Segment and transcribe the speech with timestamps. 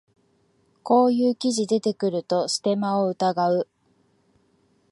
[0.81, 3.67] こういう記事出てくるとステマを疑う